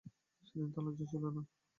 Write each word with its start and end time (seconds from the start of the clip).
সেদিন 0.47 0.67
তাঁর 0.73 0.83
লজ্জা 0.85 1.05
ছিল 1.11 1.23
না। 1.35 1.41